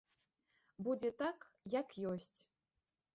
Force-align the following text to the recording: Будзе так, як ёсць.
Будзе 0.87 1.11
так, 1.21 1.37
як 1.79 1.87
ёсць. 2.13 2.39